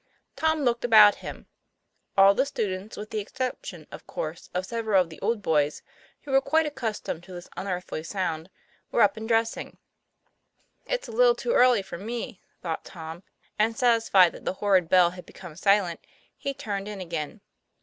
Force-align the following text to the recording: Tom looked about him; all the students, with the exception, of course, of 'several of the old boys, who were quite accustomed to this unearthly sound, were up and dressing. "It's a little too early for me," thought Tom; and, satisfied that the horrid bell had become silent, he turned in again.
Tom 0.35 0.61
looked 0.61 0.83
about 0.83 1.13
him; 1.21 1.45
all 2.17 2.33
the 2.33 2.43
students, 2.47 2.97
with 2.97 3.11
the 3.11 3.19
exception, 3.19 3.85
of 3.91 4.07
course, 4.07 4.49
of 4.51 4.65
'several 4.65 4.99
of 4.99 5.11
the 5.11 5.19
old 5.21 5.43
boys, 5.43 5.83
who 6.23 6.31
were 6.31 6.41
quite 6.41 6.65
accustomed 6.65 7.21
to 7.23 7.33
this 7.33 7.47
unearthly 7.55 8.01
sound, 8.01 8.49
were 8.91 9.03
up 9.03 9.15
and 9.15 9.27
dressing. 9.27 9.77
"It's 10.87 11.07
a 11.07 11.11
little 11.11 11.35
too 11.35 11.51
early 11.53 11.83
for 11.83 11.99
me," 11.99 12.41
thought 12.63 12.83
Tom; 12.83 13.21
and, 13.59 13.77
satisfied 13.77 14.31
that 14.31 14.43
the 14.43 14.53
horrid 14.53 14.89
bell 14.89 15.11
had 15.11 15.27
become 15.27 15.55
silent, 15.55 15.99
he 16.35 16.51
turned 16.55 16.87
in 16.87 16.99
again. 16.99 17.41